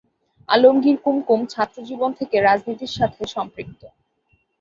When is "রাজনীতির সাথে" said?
2.39-3.21